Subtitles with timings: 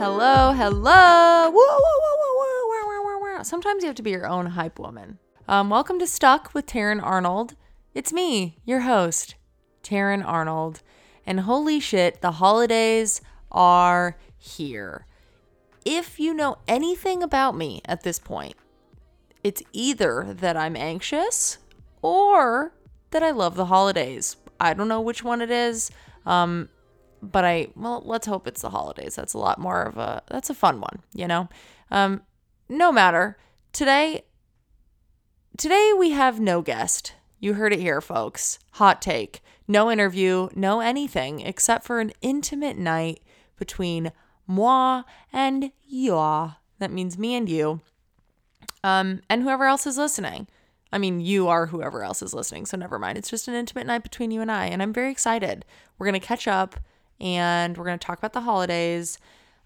[0.00, 1.50] Hello, hello.
[1.50, 3.44] Woo, woo, woo.
[3.44, 5.18] Sometimes you have to be your own hype woman.
[5.46, 7.54] Um, welcome to Stuck with Taryn Arnold.
[7.92, 9.34] It's me, your host,
[9.82, 10.80] Taryn Arnold.
[11.26, 13.20] And holy shit, the holidays
[13.52, 15.04] are here.
[15.84, 18.54] If you know anything about me at this point,
[19.44, 21.58] it's either that I'm anxious
[22.00, 22.72] or
[23.10, 24.38] that I love the holidays.
[24.58, 25.90] I don't know which one it is.
[26.24, 26.70] Um,
[27.22, 29.14] but I well, let's hope it's the holidays.
[29.14, 31.48] That's a lot more of a that's a fun one, you know.
[31.90, 32.22] Um,
[32.68, 33.36] no matter.
[33.72, 34.24] Today
[35.56, 37.14] today we have no guest.
[37.38, 38.58] You heard it here, folks.
[38.72, 39.42] Hot take.
[39.66, 43.22] No interview, no anything except for an intimate night
[43.58, 44.12] between
[44.46, 46.52] moi and ya.
[46.80, 47.80] That means me and you.
[48.82, 50.48] Um, and whoever else is listening.
[50.92, 53.16] I mean, you are whoever else is listening, so never mind.
[53.16, 55.64] It's just an intimate night between you and I, and I'm very excited.
[55.98, 56.80] We're gonna catch up
[57.20, 59.18] and we're going to talk about the holidays.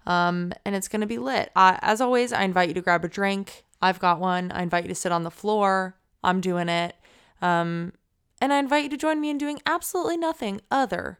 [0.05, 1.51] Um, and it's going to be lit.
[1.55, 3.63] As always, I invite you to grab a drink.
[3.81, 4.51] I've got one.
[4.51, 5.95] I invite you to sit on the floor.
[6.23, 6.95] I'm doing it.
[7.41, 7.93] Um,
[8.41, 11.19] and I invite you to join me in doing absolutely nothing other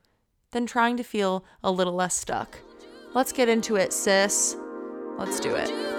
[0.52, 2.60] than trying to feel a little less stuck.
[3.14, 4.56] Let's get into it, sis.
[5.18, 5.95] Let's do it.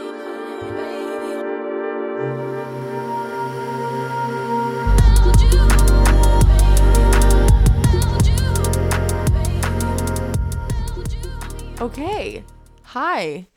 [11.79, 12.43] Okay.
[12.85, 13.49] Hi.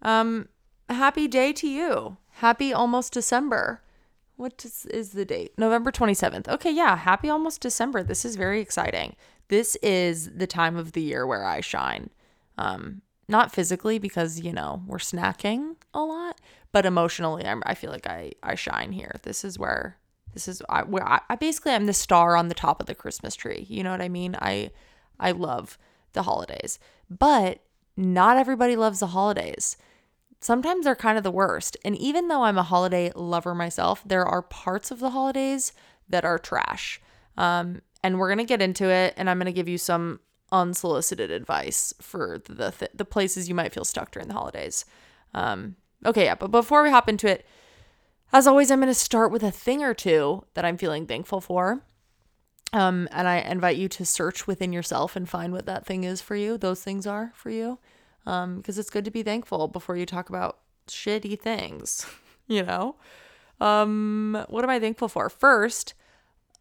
[0.00, 0.48] Um
[0.88, 2.16] happy day to you.
[2.30, 3.82] Happy almost December.
[4.36, 5.52] What is, is the date?
[5.58, 6.48] November 27th.
[6.48, 8.02] Okay, yeah, happy almost December.
[8.02, 9.14] This is very exciting.
[9.48, 12.08] This is the time of the year where I shine.
[12.56, 16.40] Um not physically because, you know, we're snacking a lot,
[16.72, 19.16] but emotionally I'm, I feel like I I shine here.
[19.22, 19.98] This is where
[20.32, 22.94] this is I, where I, I basically I'm the star on the top of the
[22.94, 23.66] Christmas tree.
[23.68, 24.34] You know what I mean?
[24.40, 24.70] I
[25.20, 25.76] I love
[26.14, 26.80] the holidays.
[27.08, 27.60] But
[27.96, 29.76] not everybody loves the holidays.
[30.40, 31.76] Sometimes they're kind of the worst.
[31.84, 35.72] And even though I'm a holiday lover myself, there are parts of the holidays
[36.08, 37.00] that are trash.
[37.36, 40.20] Um, and we're going to get into it, and I'm going to give you some
[40.52, 44.84] unsolicited advice for the, th- the places you might feel stuck during the holidays.
[45.34, 47.44] Um, okay, yeah, but before we hop into it,
[48.32, 51.40] as always, I'm going to start with a thing or two that I'm feeling thankful
[51.40, 51.82] for.
[52.72, 56.20] Um, and I invite you to search within yourself and find what that thing is
[56.20, 56.58] for you.
[56.58, 57.78] Those things are for you.
[58.26, 62.06] Um, because it's good to be thankful before you talk about shitty things,
[62.48, 62.96] you know?
[63.60, 65.30] Um, what am I thankful for?
[65.30, 65.94] First,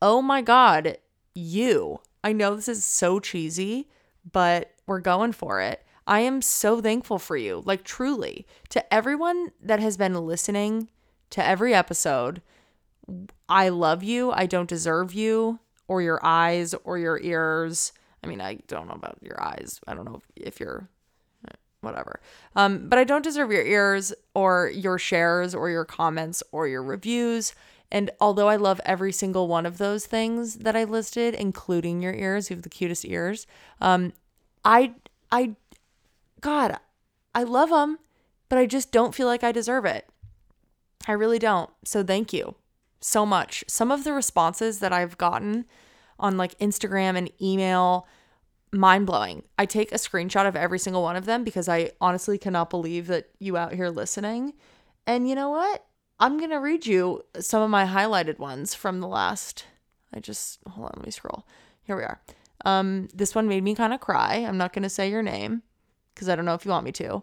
[0.02, 0.98] oh my God,
[1.34, 2.00] you.
[2.24, 3.90] I know this is so cheesy,
[4.32, 5.84] but we're going for it.
[6.08, 7.64] I am so thankful for you.
[7.66, 10.90] Like, truly, to everyone that has been listening
[11.32, 12.44] to every episode,
[13.50, 14.32] I love you.
[14.32, 17.94] I don't deserve you or your eyes or your ears.
[18.24, 19.80] I mean, I don't know about your eyes.
[19.88, 20.90] I don't know if, you're
[21.82, 22.20] whatever.
[22.56, 26.84] Um, but I don't deserve your ears or your shares or your comments or your
[26.84, 27.54] reviews.
[27.92, 32.14] And although I love every single one of those things that I listed, including your
[32.14, 33.46] ears, you have the cutest ears.
[33.80, 34.14] Um,
[34.64, 34.96] I,
[35.32, 35.56] I,
[36.42, 36.78] God,
[37.36, 38.00] I love them,
[38.50, 40.10] but I just don't feel like I deserve it.
[41.08, 41.70] I really don't.
[41.84, 42.56] So thank you
[43.06, 43.64] so much.
[43.68, 45.66] Some of the responses that I've gotten
[46.18, 48.08] on like Instagram and email,
[48.72, 49.44] mind blowing.
[49.60, 53.08] I take a screenshot of every single one of them because I honestly cannot believe
[53.08, 54.54] that you out here listening.
[55.06, 55.86] And you know what?
[56.20, 59.66] I'm going to read you some of my highlighted ones from the last.
[60.12, 61.46] I just, hold on, let me scroll.
[61.84, 62.20] Here we are.
[62.64, 64.38] Um, this one made me kind of cry.
[64.38, 65.62] I'm not going to say your name
[66.14, 67.22] because I don't know if you want me to.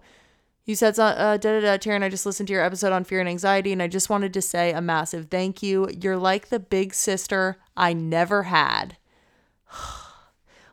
[0.65, 3.19] You said, uh, da da da, Taryn, I just listened to your episode on fear
[3.19, 5.89] and anxiety, and I just wanted to say a massive thank you.
[5.91, 8.97] You're like the big sister I never had.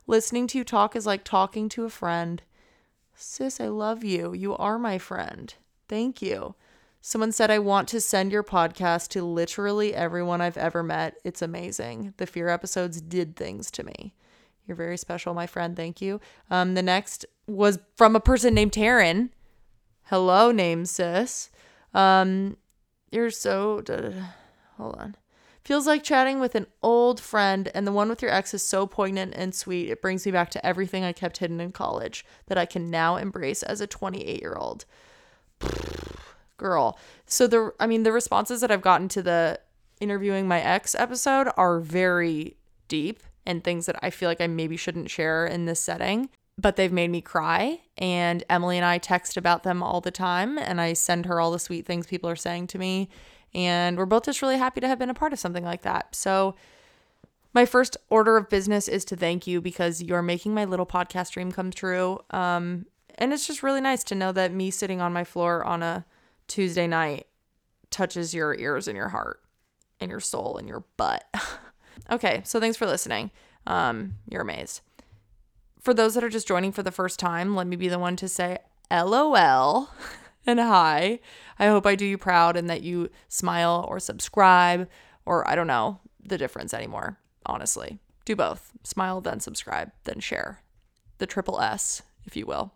[0.07, 2.43] Listening to you talk is like talking to a friend.
[3.15, 4.33] Sis, I love you.
[4.33, 5.53] You are my friend.
[5.87, 6.53] Thank you.
[7.01, 11.17] Someone said, I want to send your podcast to literally everyone I've ever met.
[11.23, 12.13] It's amazing.
[12.17, 14.13] The fear episodes did things to me.
[14.67, 15.75] You're very special, my friend.
[15.75, 16.21] Thank you.
[16.51, 19.29] Um, the next was from a person named Taryn
[20.09, 21.49] hello name sis.
[21.93, 22.57] Um
[23.11, 23.83] you're so
[24.77, 25.15] hold on.
[25.63, 28.87] Feels like chatting with an old friend and the one with your ex is so
[28.87, 32.57] poignant and sweet it brings me back to everything i kept hidden in college that
[32.57, 34.85] i can now embrace as a 28 year old
[36.57, 36.97] girl
[37.27, 39.59] so the i mean the responses that i've gotten to the
[39.99, 42.55] interviewing my ex episode are very
[42.87, 46.29] deep and things that i feel like i maybe shouldn't share in this setting
[46.59, 47.79] but they've made me cry.
[47.97, 51.51] And Emily and I text about them all the time, and I send her all
[51.51, 53.09] the sweet things people are saying to me.
[53.53, 56.13] And we're both just really happy to have been a part of something like that.
[56.15, 56.55] So,
[57.51, 61.31] my first order of business is to thank you because you're making my little podcast
[61.31, 62.19] dream come true.
[62.29, 62.85] Um,
[63.17, 66.05] and it's just really nice to know that me sitting on my floor on a
[66.47, 67.25] Tuesday night
[67.89, 69.41] touches your ears and your heart
[69.99, 71.23] and your soul and your butt.
[72.11, 73.31] okay, so thanks for listening.
[73.65, 74.81] Um, you're amazed.
[75.79, 78.15] For those that are just joining for the first time, let me be the one
[78.17, 78.57] to say
[78.91, 79.89] LOL
[80.45, 81.19] and hi.
[81.57, 84.89] I hope I do you proud and that you smile or subscribe
[85.25, 87.99] or I don't know the difference anymore, honestly.
[88.25, 88.71] Do both.
[88.83, 90.61] Smile, then subscribe, then share.
[91.17, 92.73] The triple S, if you will.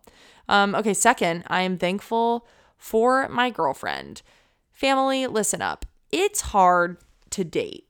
[0.48, 2.46] Um, okay, second, I am thankful
[2.76, 4.22] for my girlfriend.
[4.72, 5.86] Family, listen up.
[6.10, 6.98] It's hard
[7.30, 7.86] to date.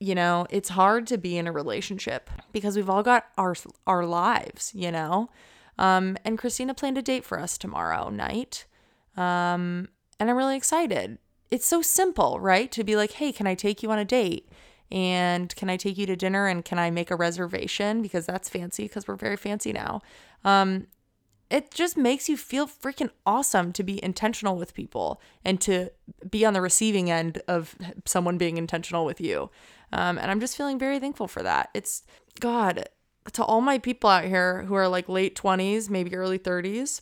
[0.00, 3.56] You know, it's hard to be in a relationship because we've all got our
[3.86, 5.30] our lives, you know.
[5.78, 8.66] Um, and Christina planned a date for us tomorrow night.
[9.16, 9.88] Um,
[10.20, 11.18] and I'm really excited.
[11.50, 12.70] It's so simple, right?
[12.72, 14.48] To be like, hey, can I take you on a date?
[14.90, 16.46] And can I take you to dinner?
[16.46, 18.02] And can I make a reservation?
[18.02, 20.02] Because that's fancy, because we're very fancy now.
[20.44, 20.86] Um,
[21.50, 25.90] it just makes you feel freaking awesome to be intentional with people and to
[26.28, 27.74] be on the receiving end of
[28.04, 29.50] someone being intentional with you.
[29.92, 31.70] Um, and I'm just feeling very thankful for that.
[31.72, 32.02] It's
[32.40, 32.88] God
[33.32, 37.00] to all my people out here who are like late 20s, maybe early 30s.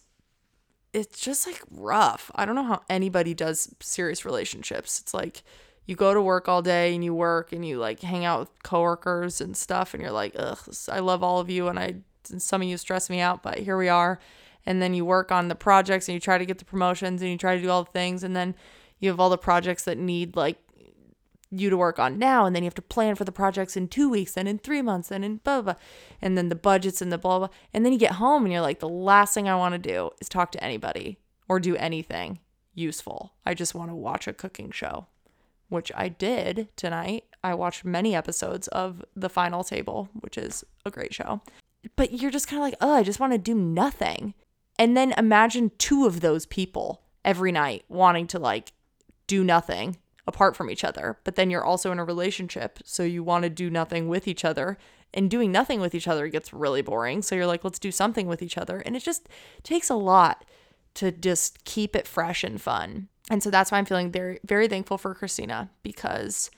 [0.93, 2.31] It's just like rough.
[2.35, 5.01] I don't know how anybody does serious relationships.
[5.01, 5.43] It's like
[5.87, 8.63] you go to work all day and you work and you like hang out with
[8.63, 10.59] coworkers and stuff and you're like, ugh,
[10.89, 11.97] I love all of you and I
[12.31, 14.19] and some of you stress me out, but here we are.
[14.67, 17.31] And then you work on the projects and you try to get the promotions and
[17.31, 18.25] you try to do all the things.
[18.25, 18.55] And then
[18.99, 20.59] you have all the projects that need like
[21.51, 22.45] you to work on now.
[22.45, 24.83] And then you have to plan for the projects in two weeks and in three
[24.83, 25.83] months and in blah, blah, blah.
[26.21, 27.49] And then the budgets and the blah, blah.
[27.73, 30.11] And then you get home and you're like, the last thing I want to do
[30.21, 31.19] is talk to anybody
[31.49, 32.41] or do anything
[32.75, 33.35] useful.
[33.45, 35.07] I just want to watch a cooking show,
[35.69, 37.25] which I did tonight.
[37.45, 41.41] I watched many episodes of The Final Table, which is a great show
[41.95, 44.35] but you're just kind of like, oh, I just want to do nothing.
[44.79, 48.73] And then imagine two of those people every night wanting to like
[49.27, 49.97] do nothing
[50.27, 51.19] apart from each other.
[51.25, 52.81] But then you're also in a relationship.
[52.85, 54.79] So you want to do nothing with each other.
[55.15, 57.23] And doing nothing with each other gets really boring.
[57.23, 58.81] So you're like, let's do something with each other.
[58.81, 59.29] And it just
[59.63, 60.45] takes a lot
[60.95, 63.09] to just keep it fresh and fun.
[63.31, 66.51] And so that's why I'm feeling very, very thankful for Christina because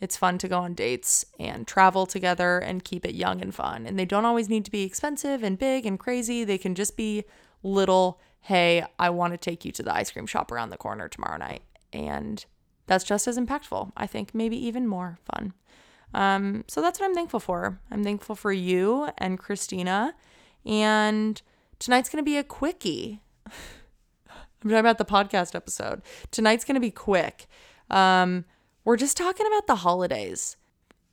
[0.00, 3.86] it's fun to go on dates and travel together and keep it young and fun.
[3.86, 6.42] And they don't always need to be expensive and big and crazy.
[6.44, 7.24] They can just be
[7.62, 11.08] little, hey, I want to take you to the ice cream shop around the corner
[11.08, 11.62] tomorrow night.
[11.92, 12.44] And
[12.86, 13.92] that's just as impactful.
[13.96, 15.52] I think maybe even more fun.
[16.14, 17.78] Um, so that's what I'm thankful for.
[17.90, 20.14] I'm thankful for you and Christina.
[20.64, 21.40] And
[21.78, 23.20] tonight's going to be a quickie.
[23.46, 26.02] I'm talking about the podcast episode.
[26.30, 27.46] Tonight's going to be quick.
[27.90, 28.44] Um,
[28.84, 30.56] we're just talking about the holidays.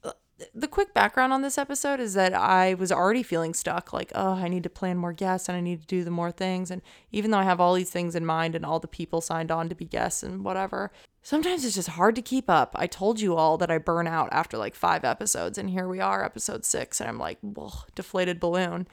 [0.03, 0.11] Uh,
[0.53, 4.33] the quick background on this episode is that I was already feeling stuck like, oh,
[4.33, 6.71] I need to plan more guests and I need to do the more things.
[6.71, 6.81] And
[7.11, 9.69] even though I have all these things in mind and all the people signed on
[9.69, 10.91] to be guests and whatever,
[11.21, 12.73] sometimes it's just hard to keep up.
[12.75, 15.99] I told you all that I burn out after like five episodes, and here we
[15.99, 18.87] are, episode six, and I'm like, well, deflated balloon.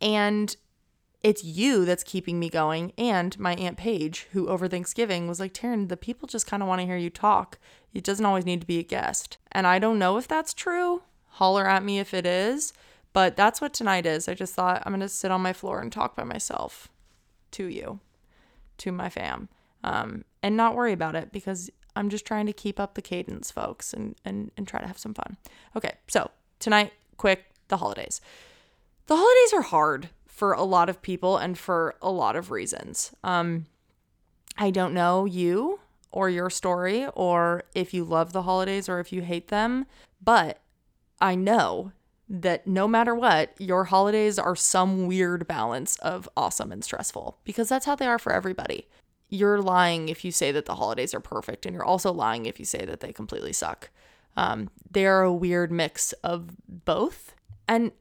[0.00, 0.54] And
[1.24, 2.92] it's you that's keeping me going.
[2.96, 6.68] And my Aunt Paige, who over Thanksgiving was like, Taryn, the people just kind of
[6.68, 7.58] want to hear you talk.
[7.94, 9.38] It doesn't always need to be a guest.
[9.50, 11.02] And I don't know if that's true.
[11.32, 12.72] Holler at me if it is.
[13.12, 14.28] But that's what tonight is.
[14.28, 16.88] I just thought I'm going to sit on my floor and talk by myself
[17.52, 18.00] to you,
[18.78, 19.48] to my fam,
[19.84, 23.50] um, and not worry about it because I'm just trying to keep up the cadence,
[23.50, 25.36] folks, and, and, and try to have some fun.
[25.76, 28.22] Okay, so tonight, quick, the holidays.
[29.06, 33.12] The holidays are hard for a lot of people and for a lot of reasons.
[33.22, 33.66] Um,
[34.56, 35.80] I don't know you
[36.12, 39.86] or your story or if you love the holidays or if you hate them,
[40.22, 40.60] but
[41.20, 41.92] I know
[42.28, 47.68] that no matter what, your holidays are some weird balance of awesome and stressful because
[47.68, 48.88] that's how they are for everybody.
[49.28, 52.58] You're lying if you say that the holidays are perfect, and you're also lying if
[52.58, 53.90] you say that they completely suck.
[54.36, 57.34] Um, they're a weird mix of both.
[57.66, 57.92] And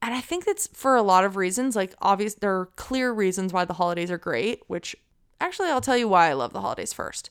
[0.00, 1.76] and I think that's for a lot of reasons.
[1.76, 4.96] Like, obvious, there are clear reasons why the holidays are great, which
[5.40, 7.30] actually, I'll tell you why I love the holidays first.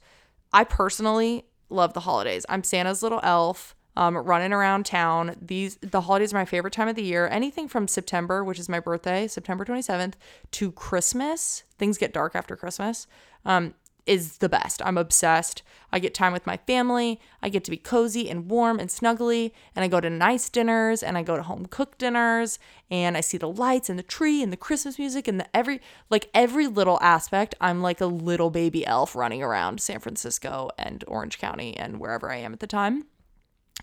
[0.53, 2.45] I personally love the holidays.
[2.49, 3.75] I'm Santa's little elf.
[3.97, 5.35] Um, running around town.
[5.41, 7.27] These the holidays are my favorite time of the year.
[7.27, 10.13] Anything from September, which is my birthday, September 27th,
[10.51, 11.63] to Christmas.
[11.77, 13.05] Things get dark after Christmas.
[13.43, 13.73] Um,
[14.05, 14.81] is the best.
[14.83, 15.61] I'm obsessed.
[15.91, 17.19] I get time with my family.
[17.41, 19.51] I get to be cozy and warm and snuggly.
[19.75, 23.21] And I go to nice dinners and I go to home cooked dinners and I
[23.21, 26.67] see the lights and the tree and the Christmas music and the every like every
[26.67, 27.55] little aspect.
[27.61, 32.31] I'm like a little baby elf running around San Francisco and Orange County and wherever
[32.31, 33.05] I am at the time.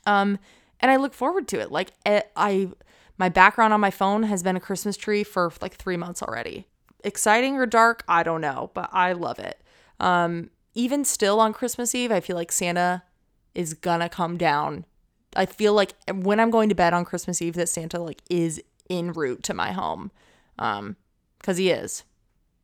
[0.06, 0.38] Um
[0.80, 1.70] and I look forward to it.
[1.70, 2.70] Like eh, I
[3.18, 6.66] my background on my phone has been a Christmas tree for like 3 months already
[7.04, 9.62] Exciting or dark, I don't know, but I love it.
[10.00, 13.02] Um, even still on Christmas Eve, I feel like Santa
[13.54, 14.84] is gonna come down.
[15.36, 18.62] I feel like when I'm going to bed on Christmas Eve that Santa like is
[18.88, 20.10] en route to my home.
[20.58, 20.96] Um,
[21.42, 22.04] cuz he is.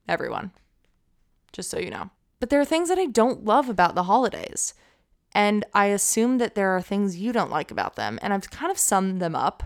[0.08, 0.52] Everyone.
[1.52, 2.10] Just so you know.
[2.40, 4.74] But there are things that I don't love about the holidays.
[5.34, 8.18] And I assume that there are things you don't like about them.
[8.22, 9.62] And I've kind of summed them up.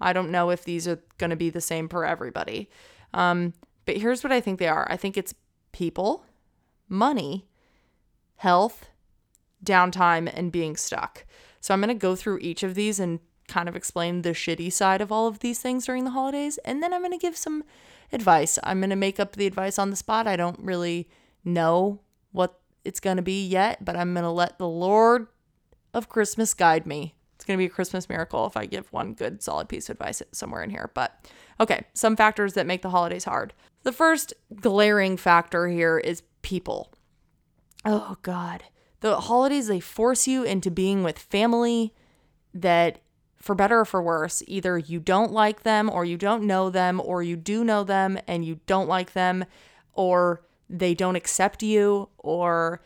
[0.00, 2.70] I don't know if these are going to be the same for everybody.
[3.12, 3.52] Um,
[3.84, 5.34] but here's what I think they are I think it's
[5.72, 6.24] people,
[6.90, 7.46] money,
[8.36, 8.88] health,
[9.64, 11.24] downtime, and being stuck.
[11.60, 14.72] So I'm going to go through each of these and kind of explain the shitty
[14.72, 16.58] side of all of these things during the holidays.
[16.64, 17.64] And then I'm going to give some
[18.12, 18.58] advice.
[18.62, 20.26] I'm going to make up the advice on the spot.
[20.26, 21.08] I don't really
[21.44, 22.00] know
[22.32, 25.26] what it's going to be yet, but I'm going to let the Lord
[25.92, 27.14] of Christmas guide me.
[27.34, 29.94] It's going to be a Christmas miracle if I give one good solid piece of
[29.94, 30.90] advice somewhere in here.
[30.94, 31.26] But
[31.58, 33.54] okay, some factors that make the holidays hard.
[33.82, 36.92] The first glaring factor here is people.
[37.84, 38.64] Oh, God.
[39.00, 41.94] The holidays, they force you into being with family
[42.52, 43.00] that,
[43.36, 47.00] for better or for worse, either you don't like them or you don't know them,
[47.02, 49.44] or you do know them and you don't like them,
[49.94, 52.82] or they don't accept you, or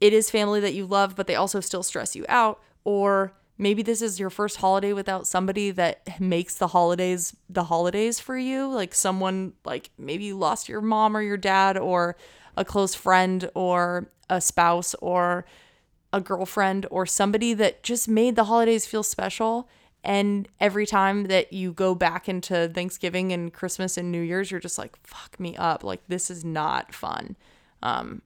[0.00, 3.82] it is family that you love, but they also still stress you out, or maybe
[3.82, 8.66] this is your first holiday without somebody that makes the holidays the holidays for you
[8.66, 12.16] like someone like maybe you lost your mom or your dad or
[12.56, 15.44] a close friend or a spouse or
[16.12, 19.68] a girlfriend or somebody that just made the holidays feel special
[20.02, 24.58] and every time that you go back into Thanksgiving and Christmas and New Year's, you're
[24.58, 25.84] just like, fuck me up.
[25.84, 27.36] Like, this is not fun.
[27.82, 28.22] Um,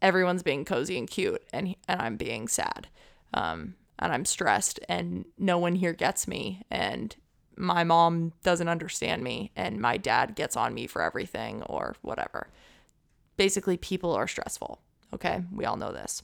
[0.00, 2.88] everyone's being cozy and cute, and, and I'm being sad.
[3.34, 7.14] Um, and I'm stressed and no one here gets me and
[7.56, 12.48] my mom doesn't understand me and my dad gets on me for everything or whatever.
[13.38, 14.82] Basically, people are stressful.
[15.14, 16.22] Okay, we all know this.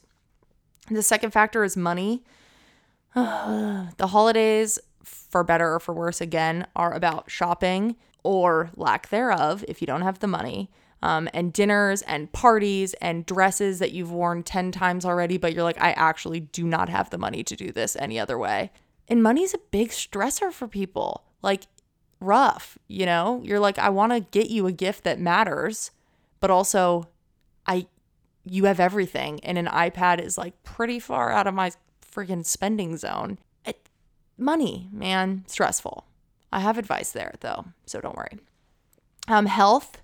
[0.91, 2.23] The second factor is money.
[3.15, 9.81] the holidays, for better or for worse, again, are about shopping or lack thereof if
[9.81, 10.69] you don't have the money
[11.01, 15.63] um, and dinners and parties and dresses that you've worn 10 times already, but you're
[15.63, 18.71] like, I actually do not have the money to do this any other way.
[19.07, 21.23] And money's a big stressor for people.
[21.43, 21.67] Like,
[22.19, 23.41] rough, you know?
[23.43, 25.91] You're like, I want to get you a gift that matters,
[26.39, 27.09] but also,
[27.65, 27.87] I,
[28.43, 32.97] you have everything, and an iPad is like pretty far out of my freaking spending
[32.97, 33.37] zone.
[33.65, 33.89] It,
[34.37, 36.05] money, man, stressful.
[36.51, 38.39] I have advice there though, so don't worry.
[39.27, 40.01] Um, health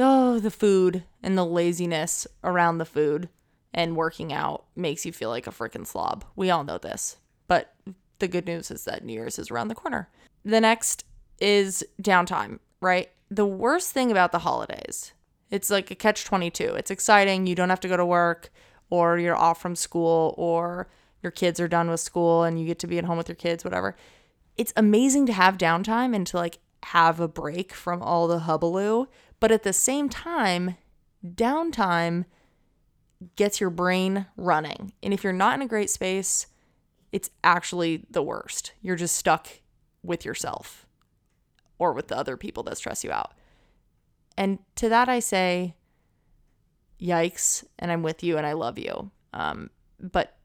[0.00, 3.28] oh, the food and the laziness around the food
[3.72, 6.24] and working out makes you feel like a freaking slob.
[6.34, 7.18] We all know this.
[7.46, 7.74] But
[8.18, 10.08] the good news is that New Year's is around the corner.
[10.44, 11.04] The next
[11.40, 13.10] is downtime, right?
[13.30, 15.12] The worst thing about the holidays,
[15.50, 16.74] it's like a catch 22.
[16.74, 17.46] It's exciting.
[17.46, 18.50] You don't have to go to work
[18.88, 20.88] or you're off from school or
[21.22, 23.36] your kids are done with school and you get to be at home with your
[23.36, 23.96] kids, whatever.
[24.56, 29.08] It's amazing to have downtime and to like have a break from all the hubbub,
[29.38, 30.76] but at the same time,
[31.24, 32.24] downtime
[33.36, 34.92] gets your brain running.
[35.02, 36.46] And if you're not in a great space,
[37.12, 38.72] it's actually the worst.
[38.80, 39.48] You're just stuck
[40.02, 40.86] with yourself
[41.78, 43.32] or with the other people that stress you out.
[44.40, 45.74] And to that, I say,
[47.00, 47.64] yikes.
[47.78, 49.10] And I'm with you and I love you.
[49.32, 49.70] Um,
[50.00, 50.36] but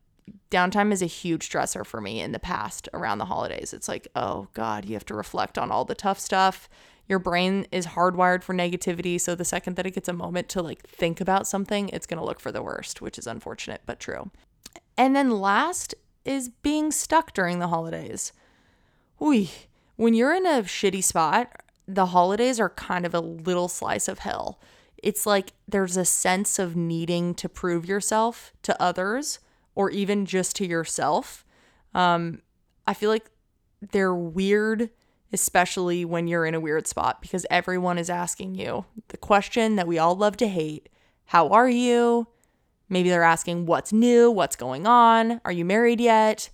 [0.52, 3.74] downtime is a huge stressor for me in the past around the holidays.
[3.74, 6.70] It's like, oh God, you have to reflect on all the tough stuff
[7.08, 9.20] your brain is hardwired for negativity.
[9.20, 12.20] So the second that it gets a moment to like think about something, it's going
[12.20, 14.32] to look for the worst, which is unfortunate but true.
[14.98, 18.34] And then last is being stuck during the holidays.
[19.22, 19.48] Ooh,
[19.96, 24.20] when you're in a shitty spot, the holidays are kind of a little slice of
[24.20, 24.60] hell.
[24.98, 29.39] It's like there's a sense of needing to prove yourself to others
[29.75, 31.46] or even just to yourself.
[31.94, 32.42] Um,
[32.88, 33.30] I feel like
[33.92, 34.89] they're weird
[35.36, 39.88] especially when you're in a weird spot because everyone is asking you the question that
[39.88, 40.89] we all love to hate
[41.25, 42.27] How are you?
[42.88, 44.32] Maybe they're asking, What's new?
[44.32, 45.42] What's going on?
[45.44, 46.50] Are you married yet?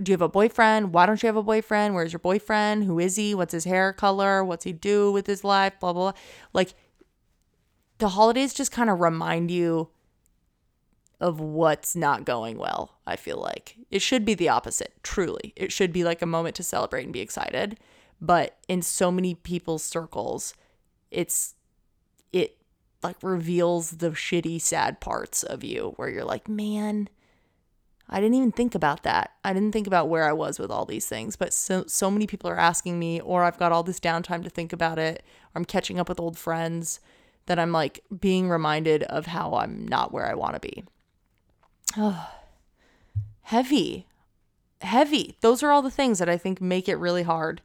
[0.00, 0.92] Do you have a boyfriend?
[0.92, 1.94] Why don't you have a boyfriend?
[1.94, 2.84] Where's your boyfriend?
[2.84, 3.34] Who is he?
[3.34, 4.44] What's his hair color?
[4.44, 5.74] What's he do with his life?
[5.80, 6.20] Blah, blah, blah.
[6.52, 6.74] Like
[7.98, 9.90] the holidays just kind of remind you
[11.20, 13.76] of what's not going well, I feel like.
[13.90, 15.52] It should be the opposite, truly.
[15.56, 17.78] It should be like a moment to celebrate and be excited.
[18.20, 20.54] But in so many people's circles,
[21.10, 21.54] it's
[22.32, 22.56] it
[23.02, 27.08] like reveals the shitty, sad parts of you where you're like, man,
[28.10, 29.32] I didn't even think about that.
[29.44, 32.26] I didn't think about where I was with all these things, but so so many
[32.26, 35.22] people are asking me or I've got all this downtime to think about it,
[35.54, 37.00] or I'm catching up with old friends
[37.46, 40.84] that I'm like being reminded of how I'm not where I want to be.
[41.96, 42.30] Oh,
[43.42, 44.06] heavy.
[44.80, 45.36] Heavy.
[45.40, 47.60] Those are all the things that I think make it really hard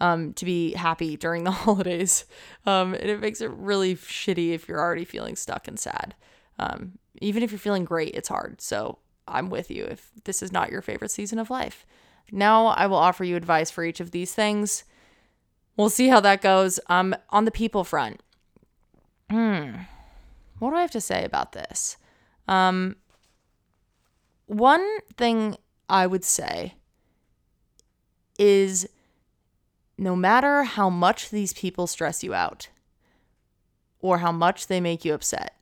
[0.00, 2.24] um, to be happy during the holidays.
[2.64, 6.14] Um, and it makes it really shitty if you're already feeling stuck and sad.
[6.58, 8.60] Um, even if you're feeling great, it's hard.
[8.60, 11.86] So I'm with you if this is not your favorite season of life.
[12.30, 14.84] Now I will offer you advice for each of these things.
[15.76, 16.80] We'll see how that goes.
[16.88, 18.20] Um, on the people front,
[19.30, 19.70] hmm,
[20.58, 21.96] what do I have to say about this?
[22.48, 22.96] Um,
[24.46, 25.56] one thing
[25.88, 26.74] I would say
[28.38, 28.88] is
[29.98, 32.68] no matter how much these people stress you out
[34.00, 35.55] or how much they make you upset,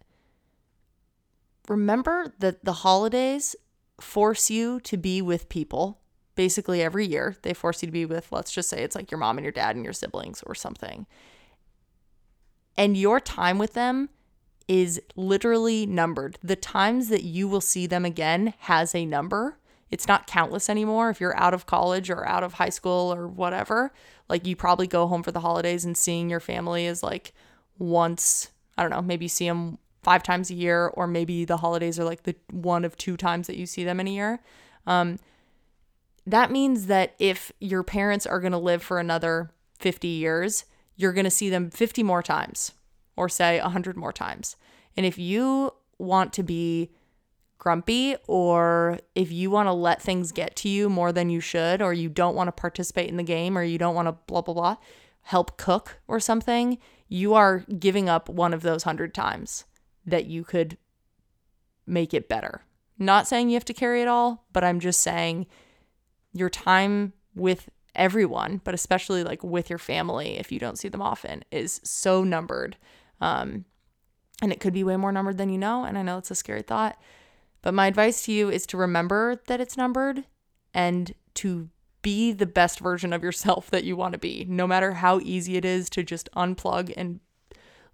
[1.68, 3.56] remember that the holidays
[4.00, 6.00] force you to be with people
[6.34, 7.36] basically every year.
[7.42, 9.52] They force you to be with, let's just say it's like your mom and your
[9.52, 11.06] dad and your siblings or something.
[12.76, 14.08] And your time with them
[14.66, 16.38] is literally numbered.
[16.42, 19.58] The times that you will see them again has a number.
[19.90, 21.10] It's not countless anymore.
[21.10, 23.92] If you're out of college or out of high school or whatever,
[24.28, 27.32] like you probably go home for the holidays and seeing your family is like
[27.78, 31.58] once, I don't know, maybe you see them five times a year, or maybe the
[31.58, 34.40] holidays are like the one of two times that you see them in a year.
[34.86, 35.18] Um,
[36.26, 40.64] that means that if your parents are going to live for another 50 years,
[40.96, 42.72] you're going to see them 50 more times
[43.16, 44.56] or say 100 more times.
[44.96, 46.90] And if you want to be
[47.58, 51.80] grumpy or if you want to let things get to you more than you should
[51.80, 54.42] or you don't want to participate in the game or you don't want to blah
[54.42, 54.76] blah blah
[55.22, 59.64] help cook or something, you are giving up one of those 100 times
[60.06, 60.76] that you could
[61.86, 62.62] make it better.
[62.98, 65.46] Not saying you have to carry it all, but I'm just saying
[66.32, 71.02] your time with everyone, but especially like with your family, if you don't see them
[71.02, 72.76] often, is so numbered.
[73.20, 73.64] Um,
[74.42, 75.84] and it could be way more numbered than you know.
[75.84, 76.98] And I know it's a scary thought.
[77.62, 80.24] But my advice to you is to remember that it's numbered
[80.74, 81.70] and to
[82.02, 85.56] be the best version of yourself that you want to be, no matter how easy
[85.56, 87.20] it is to just unplug and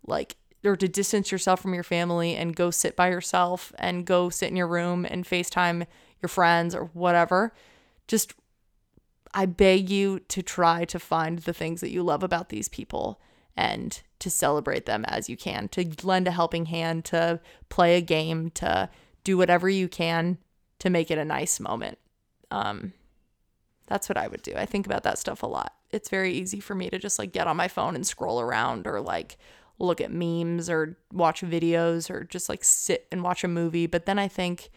[0.06, 4.28] like or to distance yourself from your family and go sit by yourself and go
[4.28, 5.86] sit in your room and FaceTime
[6.20, 7.52] your friends or whatever.
[8.06, 8.34] Just,
[9.32, 13.20] I beg you to try to find the things that you love about these people
[13.56, 18.00] and to celebrate them as you can, to lend a helping hand, to play a
[18.00, 18.90] game, to
[19.24, 20.38] do whatever you can
[20.78, 21.98] to make it a nice moment.
[22.50, 22.92] Um,
[23.86, 24.54] that's what I would do.
[24.56, 25.74] I think about that stuff a lot.
[25.90, 28.86] It's very easy for me to just like get on my phone and scroll around
[28.86, 29.36] or like
[29.80, 33.86] look at memes or watch videos or just like sit and watch a movie.
[33.86, 34.70] But then I think,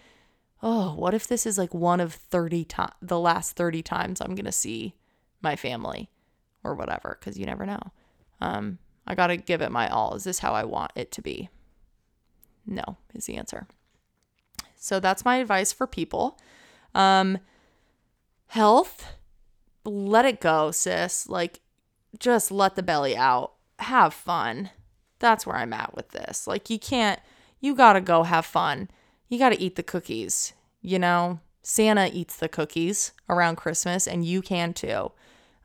[0.61, 4.33] oh, what if this is like one of 30 times, the last 30 times I'm
[4.33, 4.95] going to see
[5.41, 6.09] my family
[6.63, 7.17] or whatever?
[7.19, 7.91] Because you never know.
[8.39, 10.15] Um, I got to give it my all.
[10.15, 11.49] Is this how I want it to be?
[12.65, 13.67] No, is the answer.
[14.75, 16.39] So that's my advice for people.
[16.95, 17.39] Um,
[18.47, 19.13] health,
[19.83, 21.27] let it go, sis.
[21.27, 21.59] Like,
[22.19, 23.53] just let the belly out.
[23.79, 24.69] Have fun.
[25.23, 26.47] That's where I'm at with this.
[26.47, 27.19] Like, you can't,
[27.62, 28.89] you gotta go have fun.
[29.29, 30.51] You gotta eat the cookies.
[30.81, 35.13] You know, Santa eats the cookies around Christmas, and you can too.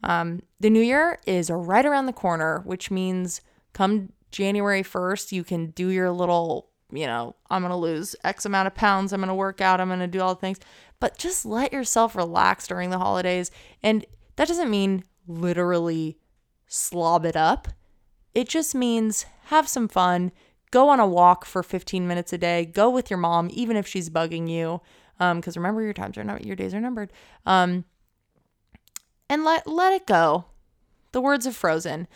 [0.05, 3.41] Um, the new year is right around the corner, which means
[3.73, 8.45] come January 1st, you can do your little, you know, I'm going to lose X
[8.45, 9.13] amount of pounds.
[9.13, 9.81] I'm going to work out.
[9.81, 10.61] I'm going to do all the things.
[11.01, 13.51] But just let yourself relax during the holidays.
[13.83, 14.05] And
[14.37, 16.19] that doesn't mean literally
[16.67, 17.69] slob it up.
[18.35, 20.33] It just means have some fun,
[20.71, 23.87] go on a walk for 15 minutes a day, go with your mom, even if
[23.87, 24.81] she's bugging you.
[25.19, 27.13] Because um, remember, your times are not your days are numbered.
[27.45, 27.85] Um,
[29.29, 30.45] and let let it go.
[31.11, 32.07] The words of Frozen: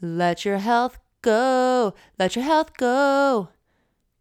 [0.00, 3.48] "Let your health go, let your health go.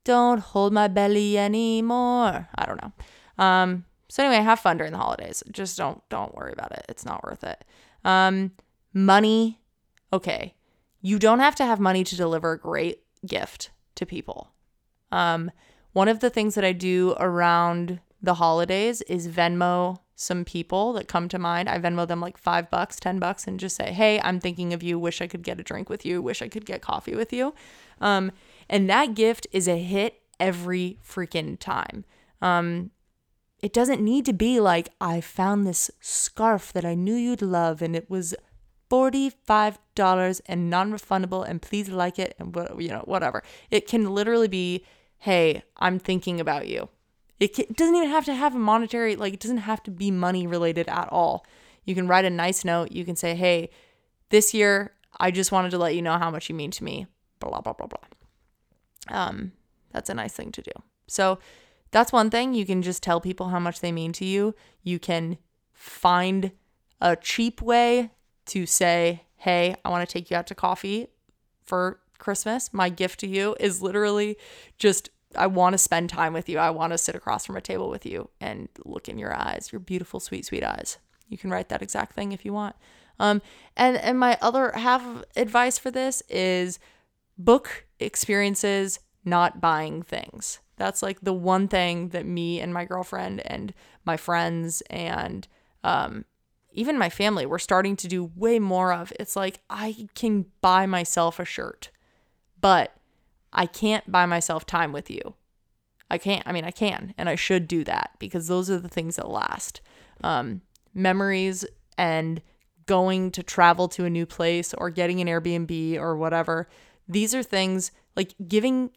[0.04, 2.94] Don't hold my belly anymore." I don't know.
[3.38, 5.44] Um, so anyway, have fun during the holidays.
[5.52, 6.86] Just don't don't worry about it.
[6.90, 7.64] It's not worth it.
[8.04, 8.54] Um,
[8.92, 9.60] money,
[10.12, 10.56] okay.
[11.02, 14.52] You don't have to have money to deliver a great gift to people.
[15.12, 15.52] Um,
[15.94, 21.08] one of the things that I do around the holidays is Venmo some people that
[21.08, 21.68] come to mind.
[21.68, 24.84] I Venmo them like five bucks, 10 bucks, and just say, hey, I'm thinking of
[24.84, 25.00] you.
[25.00, 26.22] Wish I could get a drink with you.
[26.22, 27.56] Wish I could get coffee with you.
[28.00, 28.32] Um,
[28.70, 32.06] and that gift is a hit every freaking time.
[32.40, 32.92] Um,
[33.60, 37.82] it doesn't need to be like, I found this scarf that I knew you'd love
[37.82, 38.36] and it was
[38.92, 43.42] $45 and non-refundable and please like it and you know whatever.
[43.70, 44.86] It can literally be,
[45.20, 46.90] "Hey, I'm thinking about you."
[47.40, 50.12] It, it doesn't even have to have a monetary, like, it doesn't have to be
[50.12, 51.44] money related at all.
[51.86, 52.92] You can write a nice note.
[52.92, 53.72] You can say, hey,
[54.30, 57.08] this year, I just wanted to let you know how much you mean to me.
[57.40, 57.98] Blah, blah, blah, blah.
[59.10, 59.54] Um,
[59.92, 60.72] that's a nice thing to do.
[61.08, 61.40] So
[61.90, 62.54] that's one thing.
[62.54, 64.54] You can just tell people how much they mean to you.
[64.84, 65.40] You can
[65.74, 66.52] find
[67.02, 68.12] a cheap way
[68.52, 71.08] to say, hey, I want to take you out to coffee
[71.64, 72.74] for Christmas.
[72.74, 74.38] My gift to you is literally
[74.78, 76.58] just I want to spend time with you.
[76.58, 79.70] I want to sit across from a table with you and look in your eyes,
[79.72, 80.98] your beautiful, sweet, sweet eyes.
[81.30, 82.76] You can write that exact thing if you want.
[83.20, 83.42] Um,
[83.78, 86.80] and and my other half of advice for this is
[87.38, 90.60] book experiences, not buying things.
[90.76, 95.48] That's like the one thing that me and my girlfriend and my friends and
[95.84, 96.26] um,
[96.74, 99.12] even my family we're starting to do way more of.
[99.20, 101.90] It's like I can buy myself a shirt,
[102.60, 102.96] but
[103.54, 105.36] I can't buy myself time with you.
[106.10, 106.46] I can't.
[106.46, 109.30] I mean, I can, and I should do that because those are the things that
[109.30, 109.82] last.
[110.24, 110.62] Um,
[110.94, 111.66] memories
[111.98, 112.42] and
[112.86, 116.68] going to travel to a new place or getting an Airbnb or whatever.
[117.08, 118.92] These are things like giving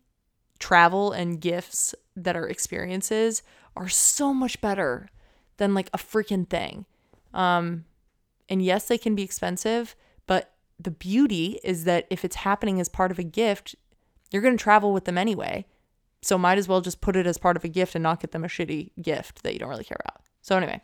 [0.58, 3.42] travel and gifts that are experiences
[3.76, 5.08] are so much better
[5.56, 6.86] than like a freaking thing.
[7.34, 7.84] Um,
[8.48, 9.94] and yes, they can be expensive,
[10.26, 13.74] but the beauty is that if it's happening as part of a gift,
[14.30, 15.66] you're going to travel with them anyway.
[16.22, 18.32] So might as well just put it as part of a gift and not get
[18.32, 20.22] them a shitty gift that you don't really care about.
[20.40, 20.80] So anyway,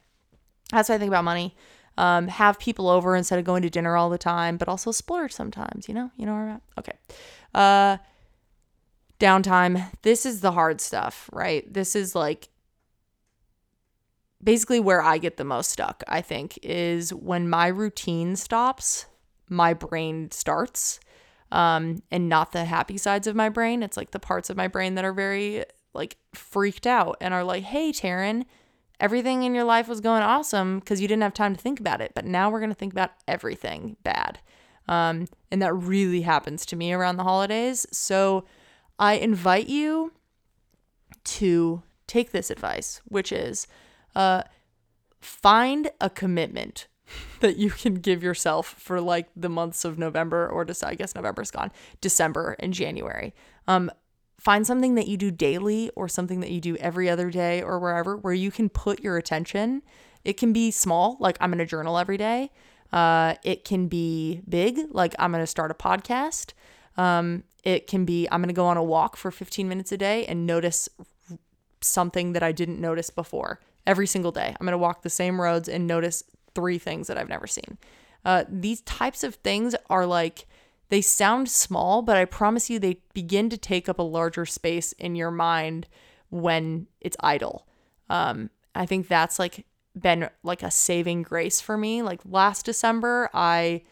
[0.71, 1.57] that's what I think about money.
[1.97, 5.33] Um, have people over instead of going to dinner all the time, but also splurge
[5.33, 6.11] sometimes, you know?
[6.17, 6.63] You know where I'm at?
[6.79, 6.93] Okay.
[7.55, 7.97] Uh,
[9.19, 9.91] downtime.
[10.03, 11.71] This is the hard stuff, right?
[11.73, 12.49] This is like
[14.43, 19.07] basically where I get the most stuck, I think, is when my routine stops,
[19.49, 21.01] my brain starts.
[21.53, 23.83] Um, and not the happy sides of my brain.
[23.83, 27.43] It's like the parts of my brain that are very like freaked out and are
[27.43, 28.45] like, hey, Taryn,
[29.01, 32.01] everything in your life was going awesome because you didn't have time to think about
[32.01, 32.13] it.
[32.15, 34.39] But now we're going to think about everything bad.
[34.87, 37.87] Um, and that really happens to me around the holidays.
[37.91, 38.45] So
[38.99, 40.13] I invite you
[41.25, 43.67] to take this advice, which is
[44.15, 44.43] uh,
[45.21, 46.87] find a commitment
[47.41, 50.93] that you can give yourself for like the months of November or December.
[50.93, 53.35] I guess November's gone, December and January.
[53.67, 53.91] Um,
[54.39, 57.79] find something that you do daily or something that you do every other day or
[57.79, 59.83] wherever where you can put your attention.
[60.25, 62.51] It can be small, like I'm to journal every day.
[62.93, 66.53] Uh, it can be big, like I'm going to start a podcast.
[66.97, 69.97] Um, it can be I'm going to go on a walk for 15 minutes a
[69.97, 70.89] day and notice
[71.81, 74.55] something that I didn't notice before every single day.
[74.59, 76.23] I'm going to walk the same roads and notice
[76.55, 77.79] three things that I've never seen.
[78.25, 80.47] Uh, these types of things are like,
[80.91, 84.93] they sound small, but I promise you they begin to take up a larger space
[84.93, 85.87] in your mind
[86.29, 87.67] when it's idle.
[88.09, 89.65] Um, I think that's like
[89.99, 92.03] been like a saving grace for me.
[92.03, 93.83] Like last December, I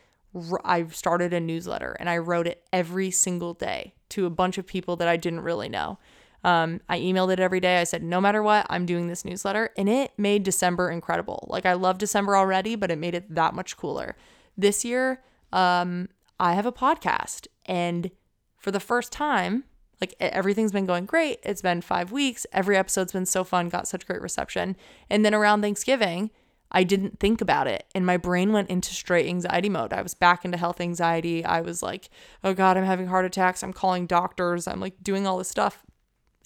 [0.65, 4.67] I started a newsletter and I wrote it every single day to a bunch of
[4.67, 5.99] people that I didn't really know.
[6.45, 7.81] Um, I emailed it every day.
[7.81, 9.71] I said, no matter what, I'm doing this newsletter.
[9.77, 11.47] And it made December incredible.
[11.51, 14.17] Like, I love December already, but it made it that much cooler.
[14.57, 15.23] This year,
[15.53, 17.49] um, I have a podcast.
[17.67, 18.11] And
[18.57, 19.65] for the first time,
[20.01, 21.41] like everything's been going great.
[21.43, 22.47] It's been five weeks.
[22.53, 24.77] Every episode's been so fun, got such great reception.
[25.11, 26.31] And then around Thanksgiving,
[26.71, 27.85] I didn't think about it.
[27.95, 29.93] And my brain went into straight anxiety mode.
[29.93, 31.45] I was back into health anxiety.
[31.45, 32.11] I was like,
[32.45, 33.63] oh God, I'm having heart attacks.
[33.63, 34.69] I'm calling doctors.
[34.69, 35.83] I'm like doing all this stuff.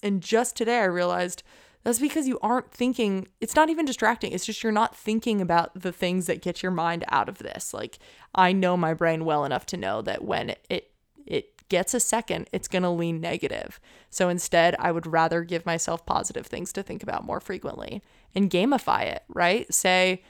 [0.02, 1.42] And just today I realized
[1.84, 4.32] that's because you aren't thinking, it's not even distracting.
[4.32, 7.74] It's just you're not thinking about the things that get your mind out of this.
[7.74, 7.98] Like
[8.34, 10.90] I know my brain well enough to know that when it
[11.26, 13.80] it, gets a second, it's going to lean negative.
[14.10, 18.02] So instead, I would rather give myself positive things to think about more frequently
[18.34, 19.72] and gamify it, right?
[19.72, 20.22] Say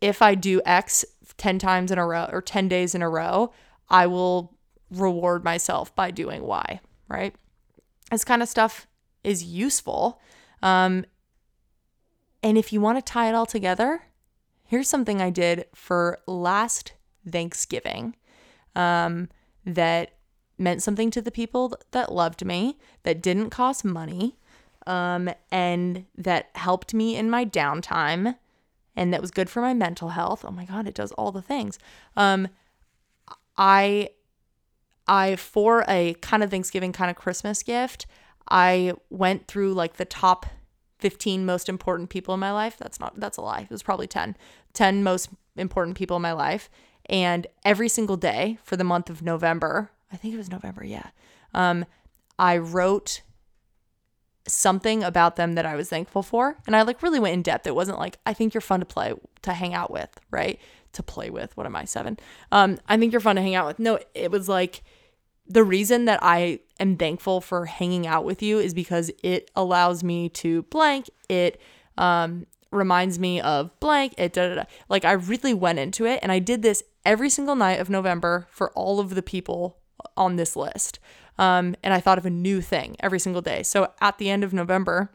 [0.00, 1.04] if I do X
[1.36, 3.52] 10 times in a row or 10 days in a row,
[3.90, 4.56] I will
[4.90, 7.34] reward myself by doing Y, right?
[8.10, 8.86] This kind of stuff
[9.24, 10.20] is useful.
[10.62, 11.04] Um,
[12.42, 14.02] and if you want to tie it all together,
[14.64, 16.92] here's something I did for last
[17.28, 18.16] Thanksgiving
[18.76, 19.28] um,
[19.64, 20.12] that
[20.56, 24.36] meant something to the people that loved me, that didn't cost money,
[24.86, 28.36] um, and that helped me in my downtime,
[28.96, 30.44] and that was good for my mental health.
[30.46, 31.78] Oh my God, it does all the things.
[32.16, 32.48] Um,
[33.56, 34.10] I,
[35.06, 38.06] I for a kind of Thanksgiving, kind of Christmas gift,
[38.50, 40.46] I went through like the top
[40.98, 42.76] 15 most important people in my life.
[42.78, 43.62] That's not, that's a lie.
[43.62, 44.36] It was probably 10.
[44.72, 46.68] 10 most important people in my life.
[47.06, 51.08] And every single day for the month of November, I think it was November, yeah.
[51.54, 51.84] Um,
[52.38, 53.22] I wrote
[54.46, 56.56] something about them that I was thankful for.
[56.66, 57.66] And I like really went in depth.
[57.66, 60.58] It wasn't like, I think you're fun to play, to hang out with, right?
[60.92, 61.56] To play with.
[61.56, 62.18] What am I, seven?
[62.50, 63.78] Um, I think you're fun to hang out with.
[63.78, 64.82] No, it was like
[65.48, 70.04] the reason that I am thankful for hanging out with you is because it allows
[70.04, 71.08] me to blank.
[71.28, 71.60] It
[71.96, 74.14] um, reminds me of blank.
[74.18, 74.64] It da, da, da.
[74.88, 78.46] like I really went into it, and I did this every single night of November
[78.50, 79.78] for all of the people
[80.16, 80.98] on this list.
[81.38, 83.62] Um, and I thought of a new thing every single day.
[83.62, 85.10] So at the end of November,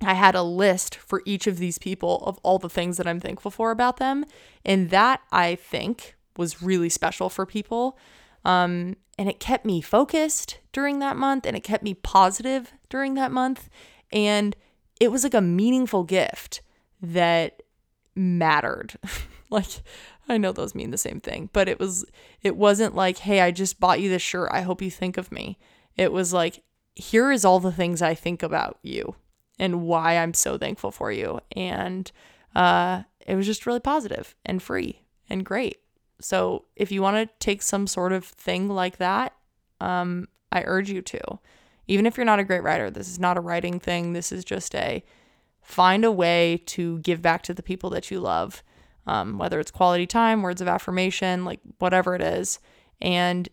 [0.00, 3.20] I had a list for each of these people of all the things that I'm
[3.20, 4.24] thankful for about them.
[4.64, 7.98] And that I think was really special for people.
[8.44, 13.14] Um, and it kept me focused during that month and it kept me positive during
[13.14, 13.70] that month.
[14.10, 14.56] And
[14.98, 16.60] it was like a meaningful gift
[17.00, 17.62] that
[18.16, 18.94] mattered.
[19.50, 19.68] like,
[20.28, 22.04] I know those mean the same thing, but it was,
[22.42, 24.50] it wasn't like, hey, I just bought you this shirt.
[24.52, 25.56] I hope you think of me.
[25.96, 26.64] It was like,
[26.96, 29.14] here is all the things I think about you
[29.56, 31.38] and why I'm so thankful for you.
[31.54, 32.10] And
[32.56, 35.78] uh, it was just really positive and free and great.
[36.22, 39.34] So if you want to take some sort of thing like that,
[39.80, 41.38] um, I urge you to.
[41.88, 44.12] Even if you're not a great writer, this is not a writing thing.
[44.12, 45.04] This is just a
[45.60, 48.62] find a way to give back to the people that you love,
[49.06, 52.60] um, whether it's quality time, words of affirmation, like whatever it is,
[53.00, 53.48] and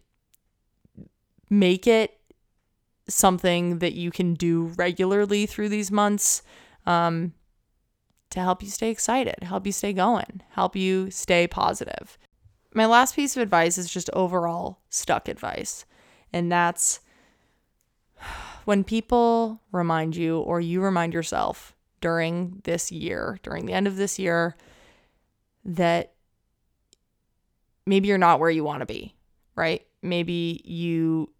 [1.49, 2.19] make it
[3.08, 6.43] something that you can do regularly through these months
[6.86, 7.34] um,
[8.29, 12.17] to help you stay excited, help you stay going, help you stay positive
[12.73, 15.86] my last piece of advice is just overall stuck advice.
[16.32, 16.99] And that's
[18.65, 23.97] when people remind you or you remind yourself during this year, during the end of
[23.97, 24.55] this year,
[25.65, 26.13] that
[27.86, 29.15] maybe you're not where you want to be,
[29.55, 29.86] right?
[30.01, 31.32] Maybe you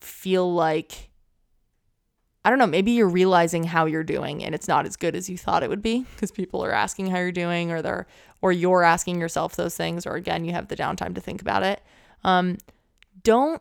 [0.00, 1.09] feel like
[2.44, 5.28] I don't know, maybe you're realizing how you're doing and it's not as good as
[5.28, 8.06] you thought it would be because people are asking how you're doing or they're
[8.40, 11.62] or you're asking yourself those things or again you have the downtime to think about
[11.62, 11.82] it.
[12.24, 12.56] Um,
[13.22, 13.60] don't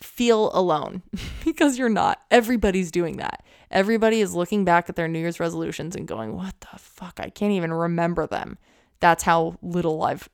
[0.00, 1.02] feel alone
[1.44, 2.22] because you're not.
[2.30, 3.44] Everybody's doing that.
[3.70, 7.18] Everybody is looking back at their New Year's resolutions and going, "What the fuck?
[7.18, 8.58] I can't even remember them."
[9.00, 10.28] That's how little I've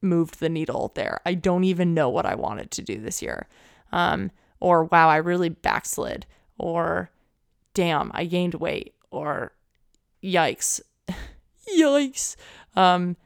[0.00, 1.20] moved the needle there.
[1.26, 3.48] I don't even know what I wanted to do this year.
[3.92, 6.26] Um, or wow, I really backslid
[6.58, 7.10] or
[7.74, 9.52] damn, I gained weight, or
[10.22, 10.80] yikes,
[11.78, 12.36] yikes.
[12.74, 13.16] Um,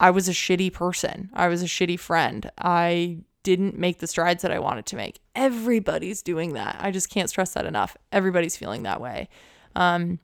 [0.00, 1.30] I was a shitty person.
[1.32, 2.50] I was a shitty friend.
[2.58, 5.20] I didn't make the strides that I wanted to make.
[5.36, 6.76] Everybody's doing that.
[6.80, 7.96] I just can't stress that enough.
[8.10, 9.28] Everybody's feeling that way
[9.76, 10.18] um,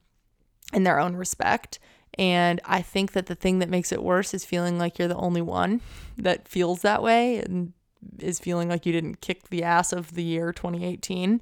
[0.72, 1.78] in their own respect.
[2.18, 5.14] And I think that the thing that makes it worse is feeling like you're the
[5.16, 5.80] only one
[6.18, 7.72] that feels that way and
[8.18, 11.40] is feeling like you didn't kick the ass of the year 2018.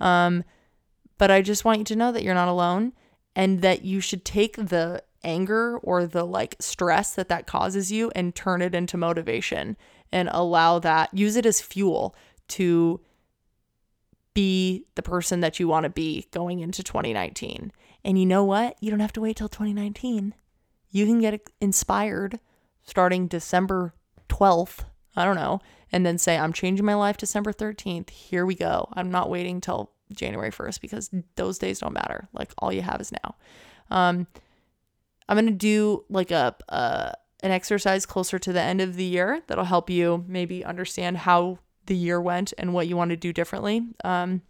[0.00, 0.44] Um,
[1.18, 2.92] but I just want you to know that you're not alone
[3.36, 8.10] and that you should take the anger or the like stress that that causes you
[8.14, 9.76] and turn it into motivation
[10.10, 12.14] and allow that, use it as fuel
[12.48, 13.00] to
[14.32, 17.72] be the person that you want to be going into 2019.
[18.04, 18.76] And you know what?
[18.80, 20.34] You don't have to wait till 2019.
[20.90, 22.40] You can get inspired
[22.82, 23.94] starting December
[24.28, 24.84] 12th.
[25.14, 25.60] I don't know
[25.92, 28.10] and then say, I'm changing my life December 13th.
[28.10, 28.88] Here we go.
[28.92, 32.28] I'm not waiting till January 1st because those days don't matter.
[32.32, 33.36] Like all you have is now.
[33.90, 34.26] Um,
[35.28, 39.04] I'm going to do like a, a, an exercise closer to the end of the
[39.04, 43.16] year that'll help you maybe understand how the year went and what you want to
[43.16, 43.82] do differently.
[44.04, 44.42] Um,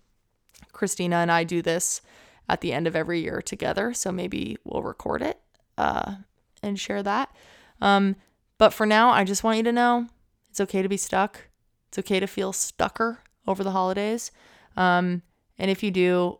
[0.73, 2.03] Christina and I do this
[2.49, 3.95] at the end of every year together.
[3.95, 5.39] So maybe we'll record it
[5.79, 6.17] uh,
[6.63, 7.35] and share that.
[7.81, 8.17] Um,
[8.59, 10.07] but for now, I just want you to know
[10.51, 11.49] it's okay to be stuck.
[11.89, 14.31] It's okay to feel stucker over the holidays.
[14.77, 15.23] Um,
[15.59, 16.39] and if you do,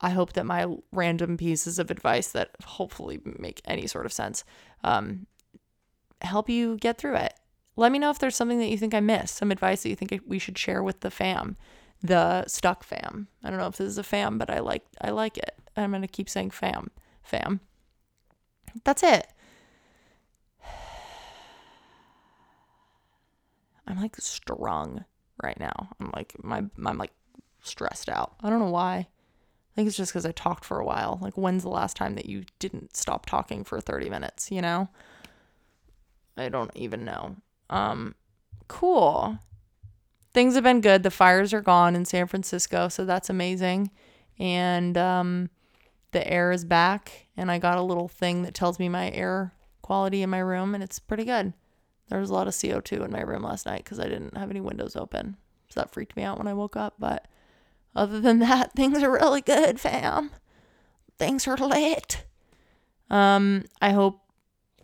[0.00, 4.44] I hope that my random pieces of advice that hopefully make any sort of sense
[4.82, 5.26] um,
[6.22, 7.34] help you get through it.
[7.76, 9.96] Let me know if there's something that you think I missed, some advice that you
[9.96, 11.56] think we should share with the fam,
[12.02, 13.28] the stuck fam.
[13.42, 15.54] I don't know if this is a fam, but I like I like it.
[15.76, 16.90] I'm gonna keep saying fam,
[17.22, 17.60] fam.
[18.84, 19.26] That's it.
[23.90, 25.04] I'm like strung
[25.42, 25.90] right now.
[26.00, 27.12] I'm like my I'm like
[27.62, 28.34] stressed out.
[28.40, 29.08] I don't know why.
[29.72, 31.18] I think it's just because I talked for a while.
[31.22, 34.88] Like, when's the last time that you didn't stop talking for 30 minutes, you know?
[36.36, 37.36] I don't even know.
[37.68, 38.16] Um,
[38.66, 39.38] cool.
[40.34, 41.04] Things have been good.
[41.04, 43.90] The fires are gone in San Francisco, so that's amazing.
[44.38, 45.50] And um,
[46.10, 49.52] the air is back, and I got a little thing that tells me my air
[49.82, 51.52] quality in my room, and it's pretty good.
[52.10, 54.50] There was a lot of CO2 in my room last night because I didn't have
[54.50, 55.36] any windows open.
[55.68, 56.94] So that freaked me out when I woke up.
[56.98, 57.26] But
[57.94, 60.30] other than that, things are really good, fam.
[61.18, 62.24] Things are lit.
[63.08, 64.20] Um, I hope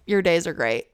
[0.07, 0.87] your days are great.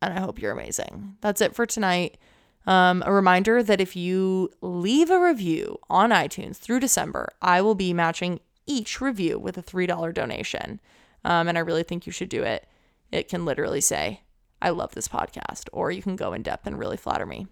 [0.00, 1.16] And I hope you're amazing.
[1.20, 2.18] That's it for tonight.
[2.66, 7.74] Um, a reminder that if you leave a review on iTunes through December, I will
[7.74, 10.80] be matching each review with a $3 donation.
[11.24, 12.66] Um, and I really think you should do it.
[13.10, 14.22] It can literally say,
[14.62, 17.48] I love this podcast, or you can go in depth and really flatter me.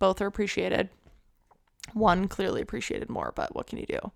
[0.00, 0.90] Both are appreciated.
[1.94, 4.12] One clearly appreciated more, but what can you do?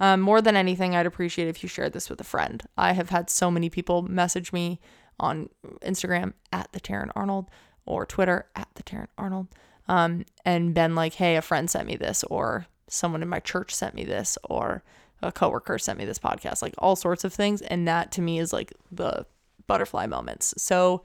[0.00, 2.62] Um, more than anything, I'd appreciate if you shared this with a friend.
[2.78, 4.80] I have had so many people message me
[5.20, 5.50] on
[5.82, 7.50] Instagram at the Taryn Arnold
[7.84, 9.48] or Twitter at the Taryn Arnold
[9.86, 13.74] um, and been like, hey, a friend sent me this, or someone in my church
[13.74, 14.82] sent me this, or
[15.22, 17.60] a coworker sent me this podcast, like all sorts of things.
[17.60, 19.26] And that to me is like the
[19.66, 20.54] butterfly moments.
[20.56, 21.02] So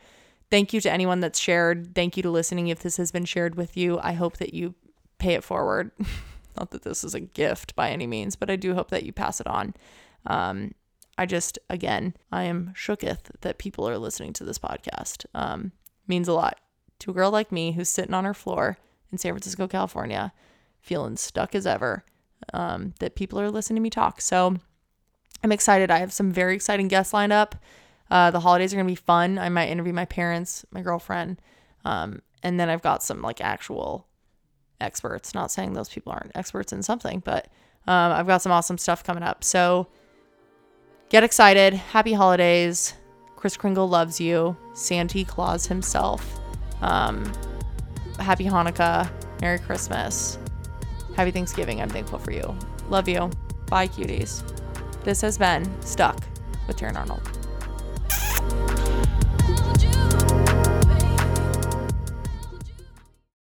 [0.49, 1.93] thank you to anyone that's shared.
[1.95, 3.99] Thank you to listening if this has been shared with you.
[3.99, 4.75] I hope that you
[5.17, 5.91] pay it forward.
[6.57, 9.13] Not that this is a gift by any means, but I do hope that you
[9.13, 9.75] pass it on.
[10.25, 10.73] Um,
[11.17, 15.25] I just, again, I am shooketh that people are listening to this podcast.
[15.33, 15.71] Um,
[16.07, 16.59] means a lot
[16.99, 18.77] to a girl like me who's sitting on her floor
[19.11, 20.33] in San Francisco, California,
[20.79, 22.03] feeling stuck as ever.
[22.53, 24.21] Um, that people are listening to me talk.
[24.21, 24.57] So
[25.43, 25.91] I'm excited.
[25.91, 27.55] I have some very exciting guests lined up.
[28.09, 29.37] Uh, the holidays are gonna be fun.
[29.37, 31.41] I might interview my parents, my girlfriend,
[31.85, 34.07] um, and then I've got some like actual
[34.79, 35.33] experts.
[35.33, 37.47] Not saying those people aren't experts in something, but
[37.87, 39.43] um, I've got some awesome stuff coming up.
[39.43, 39.87] So
[41.09, 41.73] get excited.
[41.73, 42.93] Happy holidays.
[43.35, 44.57] Kris Kringle loves you.
[44.73, 46.39] Santa Claus himself.
[46.81, 47.31] Um,
[48.19, 49.09] happy Hanukkah.
[49.41, 50.39] Merry Christmas.
[51.15, 51.81] Happy Thanksgiving.
[51.81, 52.55] I'm thankful for you.
[52.89, 53.29] Love you.
[53.67, 54.43] Bye, cuties.
[55.03, 56.23] This has been Stuck
[56.67, 57.36] with Taryn Arnold.